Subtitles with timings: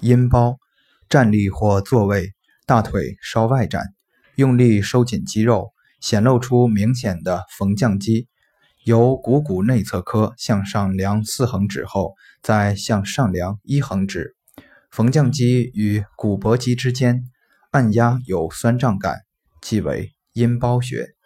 [0.00, 0.58] 阴包，
[1.08, 2.32] 站立或坐位，
[2.66, 3.82] 大腿稍外展，
[4.36, 8.28] 用力收紧肌肉，显露出明显的缝匠肌。
[8.84, 14.34] 由股骨内侧髁向上量四横指后，再向上量一横指，
[14.90, 17.24] 缝匠肌与股薄肌之间，
[17.70, 19.18] 按压有酸胀感，
[19.60, 21.17] 即为阴包穴。